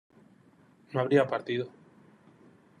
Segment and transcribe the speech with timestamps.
[0.91, 1.69] no habría partido